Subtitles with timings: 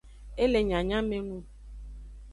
[0.41, 1.45] E le nyanyamenung.